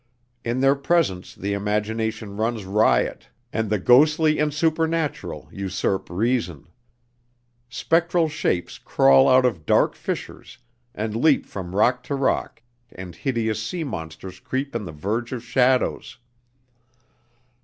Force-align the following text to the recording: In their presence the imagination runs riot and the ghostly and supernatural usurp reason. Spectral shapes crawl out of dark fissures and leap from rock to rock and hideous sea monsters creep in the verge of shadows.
In 0.43 0.61
their 0.61 0.73
presence 0.73 1.35
the 1.35 1.53
imagination 1.53 2.35
runs 2.35 2.65
riot 2.65 3.29
and 3.53 3.69
the 3.69 3.77
ghostly 3.77 4.39
and 4.39 4.51
supernatural 4.51 5.47
usurp 5.51 6.09
reason. 6.09 6.67
Spectral 7.69 8.27
shapes 8.27 8.79
crawl 8.79 9.29
out 9.29 9.45
of 9.45 9.63
dark 9.63 9.93
fissures 9.93 10.57
and 10.95 11.15
leap 11.15 11.45
from 11.45 11.75
rock 11.75 12.01
to 12.05 12.15
rock 12.15 12.63
and 12.91 13.15
hideous 13.15 13.61
sea 13.61 13.83
monsters 13.83 14.39
creep 14.39 14.75
in 14.75 14.85
the 14.85 14.91
verge 14.91 15.31
of 15.33 15.43
shadows. 15.43 16.17